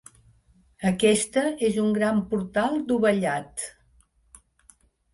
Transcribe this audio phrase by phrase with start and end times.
[0.91, 3.71] Aquesta és un gran portal dovellat.